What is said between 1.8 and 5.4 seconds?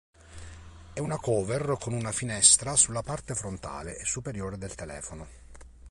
una finestra sulla parte frontale e superiore del telefono.